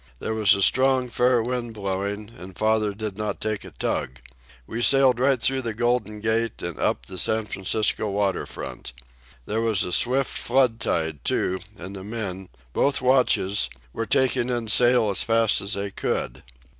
There 0.17 0.33
was 0.33 0.55
a 0.55 0.63
strong 0.63 1.09
fair 1.09 1.43
wind 1.43 1.75
blowing, 1.75 2.31
and 2.35 2.57
father 2.57 2.91
did 2.95 3.19
not 3.19 3.39
take 3.39 3.63
a 3.63 3.69
tug. 3.69 4.19
We 4.65 4.81
sailed 4.81 5.19
right 5.19 5.39
through 5.39 5.61
the 5.61 5.75
Golden 5.75 6.21
Gate 6.21 6.63
and 6.63 6.79
up 6.79 7.05
the 7.05 7.19
San 7.19 7.45
Francisco 7.45 8.09
water 8.09 8.47
front. 8.47 8.93
There 9.45 9.61
was 9.61 9.83
a 9.83 9.91
swift 9.91 10.35
flood 10.35 10.79
tide, 10.79 11.23
too; 11.23 11.59
and 11.77 11.95
the 11.95 12.03
men, 12.03 12.49
both 12.73 12.99
watches, 12.99 13.69
were 13.93 14.07
taking 14.07 14.49
in 14.49 14.69
sail 14.69 15.07
as 15.11 15.21
fast 15.21 15.61
as 15.61 15.75
they 15.75 15.91
could. 15.91 16.41